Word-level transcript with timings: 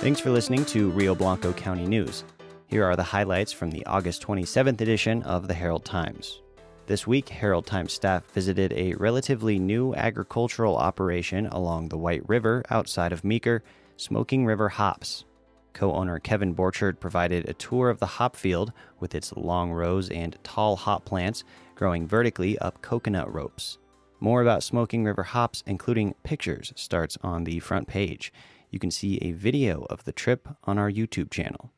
Thanks 0.00 0.20
for 0.20 0.30
listening 0.30 0.64
to 0.66 0.90
Rio 0.90 1.12
Blanco 1.12 1.52
County 1.52 1.84
News. 1.84 2.22
Here 2.68 2.84
are 2.84 2.94
the 2.94 3.02
highlights 3.02 3.52
from 3.52 3.72
the 3.72 3.84
August 3.84 4.22
27th 4.22 4.80
edition 4.80 5.24
of 5.24 5.48
the 5.48 5.54
Herald 5.54 5.84
Times. 5.84 6.40
This 6.86 7.04
week, 7.04 7.28
Herald 7.28 7.66
Times 7.66 7.94
staff 7.94 8.22
visited 8.30 8.72
a 8.74 8.94
relatively 8.94 9.58
new 9.58 9.96
agricultural 9.96 10.76
operation 10.76 11.48
along 11.48 11.88
the 11.88 11.98
White 11.98 12.22
River 12.28 12.62
outside 12.70 13.12
of 13.12 13.24
Meeker, 13.24 13.64
Smoking 13.96 14.46
River 14.46 14.68
Hops. 14.68 15.24
Co 15.72 15.92
owner 15.92 16.20
Kevin 16.20 16.54
Borchard 16.54 17.00
provided 17.00 17.48
a 17.48 17.54
tour 17.54 17.90
of 17.90 17.98
the 17.98 18.06
hop 18.06 18.36
field 18.36 18.72
with 19.00 19.16
its 19.16 19.32
long 19.32 19.72
rows 19.72 20.10
and 20.10 20.38
tall 20.44 20.76
hop 20.76 21.06
plants 21.06 21.42
growing 21.74 22.06
vertically 22.06 22.56
up 22.60 22.80
coconut 22.82 23.34
ropes. 23.34 23.78
More 24.20 24.42
about 24.42 24.62
Smoking 24.62 25.02
River 25.02 25.24
hops, 25.24 25.64
including 25.66 26.14
pictures, 26.22 26.72
starts 26.76 27.18
on 27.20 27.42
the 27.42 27.58
front 27.58 27.88
page. 27.88 28.32
You 28.70 28.78
can 28.78 28.90
see 28.90 29.18
a 29.18 29.32
video 29.32 29.86
of 29.90 30.04
the 30.04 30.12
trip 30.12 30.48
on 30.64 30.78
our 30.78 30.90
YouTube 30.90 31.30
channel. 31.30 31.72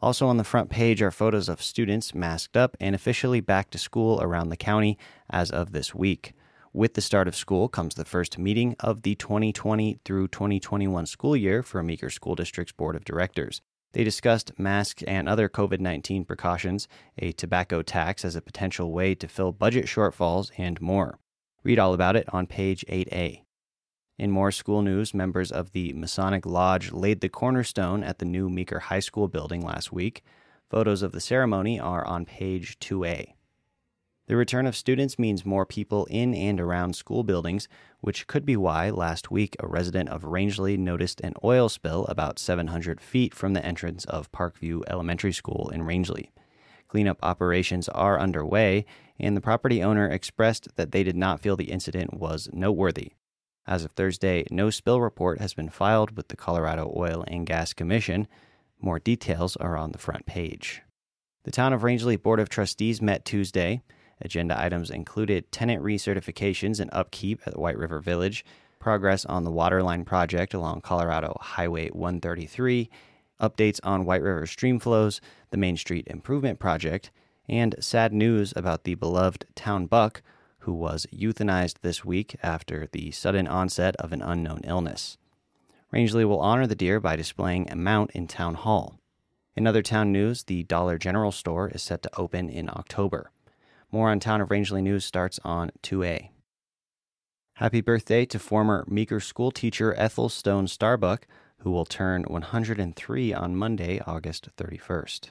Also 0.00 0.26
on 0.26 0.36
the 0.36 0.44
front 0.44 0.68
page 0.68 1.00
are 1.00 1.10
photos 1.10 1.48
of 1.48 1.62
students 1.62 2.14
masked 2.14 2.56
up 2.56 2.76
and 2.80 2.94
officially 2.94 3.40
back 3.40 3.70
to 3.70 3.78
school 3.78 4.20
around 4.20 4.50
the 4.50 4.56
county 4.56 4.98
as 5.30 5.50
of 5.50 5.72
this 5.72 5.94
week. 5.94 6.34
With 6.72 6.94
the 6.94 7.00
start 7.00 7.28
of 7.28 7.36
school 7.36 7.68
comes 7.68 7.94
the 7.94 8.04
first 8.04 8.36
meeting 8.36 8.74
of 8.80 9.02
the 9.02 9.14
2020 9.14 10.00
through 10.04 10.28
2021 10.28 11.06
school 11.06 11.36
year 11.36 11.62
for 11.62 11.82
Meeker 11.82 12.10
School 12.10 12.34
District's 12.34 12.72
Board 12.72 12.96
of 12.96 13.04
Directors. 13.04 13.62
They 13.92 14.02
discussed 14.02 14.58
masks 14.58 15.04
and 15.04 15.28
other 15.28 15.48
COVID 15.48 15.78
19 15.78 16.24
precautions, 16.24 16.88
a 17.16 17.30
tobacco 17.30 17.80
tax 17.80 18.24
as 18.24 18.34
a 18.34 18.42
potential 18.42 18.90
way 18.90 19.14
to 19.14 19.28
fill 19.28 19.52
budget 19.52 19.86
shortfalls, 19.86 20.50
and 20.58 20.80
more. 20.80 21.20
Read 21.62 21.78
all 21.78 21.94
about 21.94 22.16
it 22.16 22.28
on 22.34 22.48
page 22.48 22.84
8A. 22.88 23.43
In 24.16 24.30
more 24.30 24.52
school 24.52 24.82
news, 24.82 25.12
members 25.12 25.50
of 25.50 25.72
the 25.72 25.92
Masonic 25.92 26.46
Lodge 26.46 26.92
laid 26.92 27.20
the 27.20 27.28
cornerstone 27.28 28.04
at 28.04 28.20
the 28.20 28.24
new 28.24 28.48
Meeker 28.48 28.78
High 28.78 29.00
School 29.00 29.26
building 29.26 29.60
last 29.60 29.92
week. 29.92 30.22
Photos 30.70 31.02
of 31.02 31.10
the 31.10 31.20
ceremony 31.20 31.80
are 31.80 32.06
on 32.06 32.24
page 32.24 32.78
2A. 32.78 33.32
The 34.28 34.36
return 34.36 34.66
of 34.66 34.76
students 34.76 35.18
means 35.18 35.44
more 35.44 35.66
people 35.66 36.06
in 36.06 36.32
and 36.32 36.60
around 36.60 36.94
school 36.94 37.24
buildings, 37.24 37.66
which 38.02 38.28
could 38.28 38.46
be 38.46 38.56
why 38.56 38.88
last 38.88 39.32
week 39.32 39.56
a 39.58 39.66
resident 39.66 40.08
of 40.10 40.22
Rangeley 40.22 40.76
noticed 40.76 41.20
an 41.20 41.34
oil 41.42 41.68
spill 41.68 42.04
about 42.04 42.38
700 42.38 43.00
feet 43.00 43.34
from 43.34 43.52
the 43.52 43.66
entrance 43.66 44.04
of 44.04 44.30
Parkview 44.30 44.82
Elementary 44.86 45.32
School 45.32 45.70
in 45.74 45.82
Rangeley. 45.82 46.30
Cleanup 46.86 47.18
operations 47.20 47.88
are 47.88 48.20
underway, 48.20 48.86
and 49.18 49.36
the 49.36 49.40
property 49.40 49.82
owner 49.82 50.08
expressed 50.08 50.68
that 50.76 50.92
they 50.92 51.02
did 51.02 51.16
not 51.16 51.40
feel 51.40 51.56
the 51.56 51.72
incident 51.72 52.14
was 52.14 52.48
noteworthy. 52.52 53.10
As 53.66 53.84
of 53.84 53.92
Thursday, 53.92 54.44
no 54.50 54.68
spill 54.68 55.00
report 55.00 55.40
has 55.40 55.54
been 55.54 55.70
filed 55.70 56.16
with 56.16 56.28
the 56.28 56.36
Colorado 56.36 56.92
Oil 56.94 57.24
and 57.26 57.46
Gas 57.46 57.72
Commission. 57.72 58.28
More 58.78 58.98
details 58.98 59.56
are 59.56 59.76
on 59.76 59.92
the 59.92 59.98
front 59.98 60.26
page. 60.26 60.82
The 61.44 61.50
Town 61.50 61.72
of 61.72 61.82
Rangeley 61.82 62.16
Board 62.16 62.40
of 62.40 62.50
Trustees 62.50 63.00
met 63.00 63.24
Tuesday. 63.24 63.82
Agenda 64.20 64.60
items 64.60 64.90
included 64.90 65.50
tenant 65.50 65.82
recertifications 65.82 66.78
and 66.78 66.90
upkeep 66.92 67.40
at 67.46 67.58
White 67.58 67.78
River 67.78 68.00
Village, 68.00 68.44
progress 68.78 69.24
on 69.24 69.44
the 69.44 69.50
Waterline 69.50 70.04
project 70.04 70.52
along 70.52 70.82
Colorado 70.82 71.36
Highway 71.40 71.88
133, 71.88 72.90
updates 73.40 73.80
on 73.82 74.04
White 74.04 74.22
River 74.22 74.46
stream 74.46 74.78
flows, 74.78 75.22
the 75.50 75.56
Main 75.56 75.76
Street 75.78 76.06
Improvement 76.08 76.58
Project, 76.58 77.10
and 77.48 77.74
sad 77.80 78.12
news 78.12 78.52
about 78.54 78.84
the 78.84 78.94
beloved 78.94 79.46
town 79.54 79.86
buck 79.86 80.22
who 80.64 80.72
was 80.72 81.06
euthanized 81.12 81.80
this 81.82 82.04
week 82.04 82.36
after 82.42 82.88
the 82.92 83.10
sudden 83.10 83.46
onset 83.46 83.94
of 83.96 84.12
an 84.12 84.22
unknown 84.22 84.60
illness. 84.64 85.18
Rangeley 85.92 86.24
will 86.24 86.40
honor 86.40 86.66
the 86.66 86.74
deer 86.74 87.00
by 87.00 87.16
displaying 87.16 87.70
a 87.70 87.76
mount 87.76 88.10
in 88.12 88.26
Town 88.26 88.54
Hall. 88.54 88.98
In 89.54 89.66
other 89.66 89.82
town 89.82 90.10
news, 90.10 90.44
the 90.44 90.64
Dollar 90.64 90.98
General 90.98 91.30
store 91.30 91.68
is 91.68 91.82
set 91.82 92.02
to 92.02 92.10
open 92.18 92.48
in 92.48 92.68
October. 92.68 93.30
More 93.92 94.10
on 94.10 94.18
Town 94.18 94.40
of 94.40 94.50
Rangeley 94.50 94.82
news 94.82 95.04
starts 95.04 95.38
on 95.44 95.70
2A. 95.82 96.30
Happy 97.58 97.80
birthday 97.80 98.24
to 98.26 98.38
former 98.38 98.84
Meeker 98.88 99.20
school 99.20 99.52
teacher 99.52 99.94
Ethel 99.96 100.28
Stone 100.28 100.66
Starbuck, 100.66 101.26
who 101.58 101.70
will 101.70 101.84
turn 101.84 102.24
103 102.24 103.32
on 103.32 103.54
Monday, 103.54 104.00
August 104.06 104.48
31st. 104.56 105.30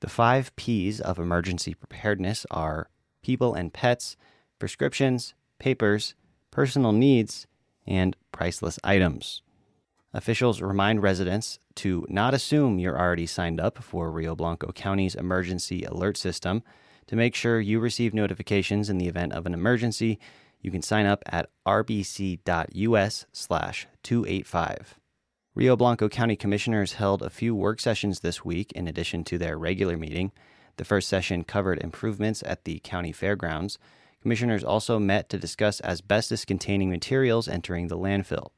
The 0.00 0.08
five 0.08 0.54
P's 0.54 1.00
of 1.00 1.18
emergency 1.18 1.74
preparedness 1.74 2.46
are 2.50 2.88
people 3.22 3.54
and 3.54 3.72
pets, 3.72 4.16
prescriptions, 4.58 5.34
papers, 5.58 6.14
personal 6.50 6.92
needs, 6.92 7.46
and 7.86 8.16
priceless 8.32 8.78
items. 8.84 9.42
Officials 10.14 10.62
remind 10.62 11.02
residents 11.02 11.58
to 11.76 12.06
not 12.08 12.34
assume 12.34 12.78
you're 12.78 12.98
already 12.98 13.26
signed 13.26 13.60
up 13.60 13.82
for 13.82 14.10
Rio 14.10 14.34
Blanco 14.34 14.72
County's 14.72 15.14
emergency 15.14 15.84
alert 15.84 16.16
system 16.16 16.62
to 17.08 17.16
make 17.16 17.34
sure 17.34 17.60
you 17.60 17.80
receive 17.80 18.14
notifications 18.14 18.90
in 18.90 18.98
the 18.98 19.08
event 19.08 19.32
of 19.32 19.46
an 19.46 19.54
emergency, 19.54 20.18
you 20.60 20.70
can 20.70 20.82
sign 20.82 21.06
up 21.06 21.22
at 21.26 21.50
rbc.us 21.66 23.26
slash 23.32 23.86
285. 24.02 24.98
Rio 25.54 25.76
Blanco 25.76 26.08
County 26.08 26.36
Commissioners 26.36 26.94
held 26.94 27.22
a 27.22 27.30
few 27.30 27.54
work 27.54 27.80
sessions 27.80 28.20
this 28.20 28.44
week 28.44 28.72
in 28.72 28.86
addition 28.86 29.24
to 29.24 29.38
their 29.38 29.58
regular 29.58 29.96
meeting. 29.96 30.32
The 30.78 30.84
first 30.84 31.08
session 31.08 31.42
covered 31.42 31.82
improvements 31.82 32.42
at 32.46 32.64
the 32.64 32.78
county 32.78 33.10
fairgrounds. 33.10 33.78
Commissioners 34.22 34.62
also 34.62 35.00
met 35.00 35.28
to 35.28 35.38
discuss 35.38 35.80
asbestos 35.82 36.44
containing 36.44 36.88
materials 36.88 37.48
entering 37.48 37.88
the 37.88 37.98
landfill. 37.98 38.50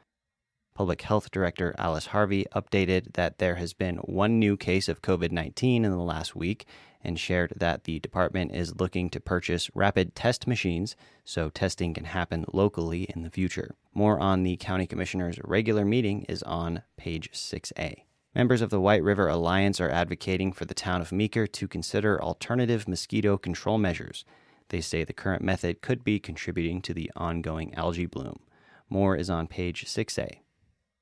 Public 0.75 1.01
Health 1.01 1.31
Director 1.31 1.75
Alice 1.79 2.07
Harvey 2.07 2.45
updated 2.55 3.15
that 3.15 3.39
there 3.39 3.55
has 3.55 3.73
been 3.73 3.97
one 3.99 4.39
new 4.39 4.57
case 4.59 4.89
of 4.89 5.01
COVID 5.01 5.33
19 5.33 5.85
in 5.85 5.91
the 5.91 5.97
last 5.97 6.37
week 6.37 6.67
and 7.03 7.19
shared 7.19 7.55
that 7.57 7.85
the 7.85 7.99
department 8.01 8.55
is 8.55 8.79
looking 8.79 9.09
to 9.11 9.21
purchase 9.21 9.71
rapid 9.75 10.15
test 10.15 10.47
machines 10.47 10.97
so 11.25 11.49
testing 11.49 11.95
can 11.95 12.05
happen 12.05 12.45
locally 12.53 13.05
in 13.05 13.23
the 13.23 13.31
future. 13.31 13.75
More 13.95 14.21
on 14.21 14.43
the 14.43 14.59
County 14.59 14.87
Commissioner's 14.87 15.39
regular 15.43 15.87
meeting 15.87 16.25
is 16.29 16.43
on 16.43 16.83
page 16.99 17.31
6A. 17.33 18.03
Members 18.35 18.63
of 18.63 18.71
the 18.71 18.81
White 18.81 19.03
River 19.03 19.27
Alliance 19.27 19.81
are 19.81 19.91
advocating 19.91 20.53
for 20.53 20.65
the 20.65 20.75
town 20.75 21.01
of 21.01 21.11
Meeker 21.11 21.49
to 21.49 21.67
consider 21.67 22.23
alternative 22.23 22.87
mosquito 22.87 23.37
control 23.37 23.77
measures. 23.77 24.25
They 24.69 24.81
say 24.81 25.03
the 25.03 25.13
current 25.13 25.43
method 25.43 25.83
could 25.83 26.05
be 26.05 26.21
contributing 26.21 26.81
to 26.83 26.95
the 26.95 27.11
ongoing 27.17 27.75
algae 27.75 28.07
bloom. 28.07 28.39
More 28.89 29.17
is 29.17 29.29
on 29.31 29.49
page 29.49 29.85
6A. 29.85 30.39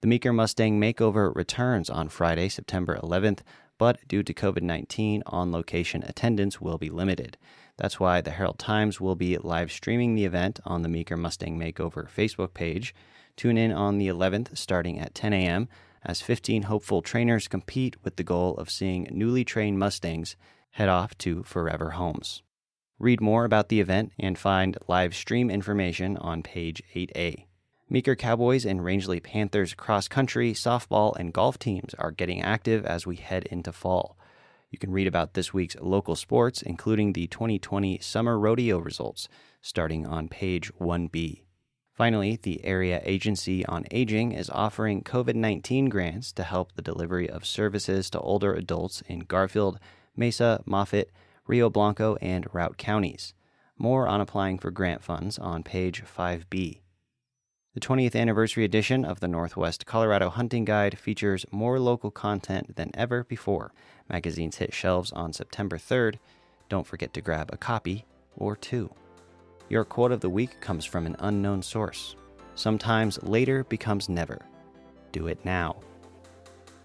The 0.01 0.09
Meeker 0.09 0.33
Mustang 0.33 0.81
Makeover 0.81 1.35
returns 1.37 1.91
on 1.91 2.09
Friday, 2.09 2.49
September 2.49 2.99
11th, 3.03 3.41
but 3.77 3.99
due 4.09 4.23
to 4.23 4.33
COVID 4.33 4.63
19, 4.63 5.23
on 5.27 5.53
location 5.53 6.03
attendance 6.05 6.63
will 6.63 6.79
be 6.79 6.89
limited. 6.89 7.37
That's 7.77 8.01
why 8.01 8.23
the 8.23 8.31
Herald 8.31 8.59
Times 8.59 9.03
will 9.03 9.17
be 9.17 9.37
live 9.37 9.71
streaming 9.71 10.15
the 10.15 10.25
event 10.25 10.61
on 10.65 10.81
the 10.81 10.89
Meeker 10.89 11.17
Mustang 11.17 11.59
Makeover 11.59 12.09
Facebook 12.09 12.55
page. 12.55 12.95
Tune 13.37 13.59
in 13.59 13.71
on 13.71 13.99
the 13.99 14.09
11th 14.09 14.57
starting 14.57 14.99
at 14.99 15.15
10 15.15 15.35
a.m. 15.35 15.69
as 16.05 16.21
15 16.21 16.65
hopeful 16.65 17.03
trainers 17.03 17.49
compete 17.49 17.97
with 18.03 18.17
the 18.17 18.25
goal 18.25 18.55
of 18.57 18.71
seeing 18.71 19.09
newly 19.11 19.45
trained 19.45 19.79
Mustangs 19.79 20.37
head 20.73 20.89
off 20.89 21.17
to 21.19 21.43
forever 21.43 21.91
homes. 21.91 22.43
Read 22.99 23.21
more 23.21 23.45
about 23.45 23.69
the 23.69 23.81
event 23.81 24.13
and 24.19 24.39
find 24.39 24.77
live 24.89 25.15
stream 25.15 25.51
information 25.51 26.17
on 26.17 26.43
page 26.43 26.83
8A. 26.95 27.45
Meeker 27.91 28.17
Cowboys 28.17 28.67
and 28.67 28.85
Rangeley 28.85 29.21
Panthers 29.21 29.73
cross 29.73 30.09
country, 30.09 30.53
softball, 30.53 31.17
and 31.17 31.33
golf 31.33 31.59
teams 31.59 31.95
are 31.95 32.11
getting 32.11 32.43
active 32.43 32.85
as 32.85 33.07
we 33.07 33.17
head 33.17 33.45
into 33.45 33.73
fall. 33.73 34.19
You 34.71 34.79
can 34.79 34.93
read 34.93 35.07
about 35.07 35.33
this 35.33 35.55
week's 35.55 35.77
local 35.81 36.15
sports, 36.15 36.61
including 36.61 37.15
the 37.15 37.27
2020 37.29 37.99
Summer 38.01 38.39
Rodeo 38.39 38.79
results, 38.79 39.29
starting 39.63 40.07
on 40.07 40.29
page 40.29 40.71
1B. 40.79 41.43
Finally, 41.99 42.39
the 42.43 42.65
Area 42.65 43.03
Agency 43.05 43.67
on 43.67 43.85
Aging 43.91 44.31
is 44.31 44.49
offering 44.51 45.03
COVID 45.03 45.35
19 45.35 45.89
grants 45.89 46.31
to 46.31 46.45
help 46.45 46.73
the 46.73 46.81
delivery 46.81 47.29
of 47.29 47.45
services 47.45 48.09
to 48.09 48.21
older 48.21 48.55
adults 48.55 49.03
in 49.09 49.19
Garfield, 49.19 49.81
Mesa, 50.17 50.63
Moffat, 50.65 51.11
Rio 51.49 51.69
Blanco, 51.69 52.15
and 52.23 52.47
Routt 52.53 52.77
counties. 52.77 53.35
More 53.77 54.07
on 54.07 54.21
applying 54.21 54.61
for 54.61 54.71
grant 54.71 55.03
funds 55.03 55.41
on 55.41 55.65
page 55.65 56.05
5B. 56.05 56.79
The 57.75 57.81
20th 57.81 58.15
anniversary 58.15 58.63
edition 58.65 59.05
of 59.05 59.19
the 59.19 59.27
Northwest 59.27 59.85
Colorado 59.85 60.31
Hunting 60.31 60.65
Guide 60.65 61.01
features 61.01 61.47
more 61.51 61.81
local 61.81 62.13
content 62.13 62.77
than 62.77 62.93
ever 62.95 63.25
before. 63.25 63.73
Magazines 64.09 64.59
hit 64.59 64.73
shelves 64.73 65.11
on 65.11 65.33
September 65.33 65.77
3rd. 65.77 66.21
Don't 66.69 66.87
forget 66.87 67.13
to 67.15 67.21
grab 67.21 67.51
a 67.53 67.57
copy 67.57 68.05
or 68.37 68.55
two. 68.55 68.95
Your 69.69 69.85
quote 69.85 70.13
of 70.13 70.21
the 70.21 70.31
week 70.31 70.61
comes 70.61 70.85
from 70.85 71.05
an 71.07 71.17
unknown 71.19 71.63
source. 71.63 72.15
Sometimes 72.55 73.21
later 73.23 73.65
becomes 73.65 74.09
never. 74.09 74.39
Do 75.13 75.27
it 75.27 75.45
now. 75.45 75.81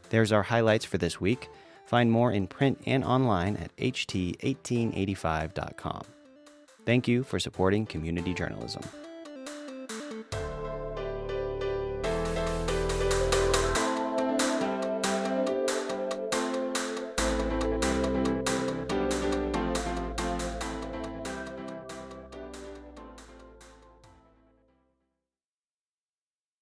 There's 0.10 0.32
our 0.32 0.44
highlights 0.44 0.86
for 0.86 0.98
this 0.98 1.22
week. 1.22 1.50
Find 1.86 2.12
more 2.12 2.32
in 2.32 2.48
print 2.48 2.82
and 2.86 3.04
online 3.04 3.58
at 3.58 3.76
ht1885.com. 3.78 6.02
Thank 6.86 7.08
you 7.08 7.24
for 7.24 7.40
supporting 7.40 7.86
community 7.86 8.34
journalism. 8.34 8.82